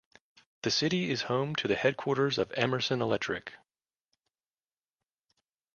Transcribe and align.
The 0.63 0.71
city 0.71 1.11
is 1.11 1.21
home 1.29 1.53
to 1.57 1.67
the 1.67 1.75
headquarters 1.75 2.39
of 2.39 2.51
Emerson 2.55 3.03
Electric. 3.03 3.53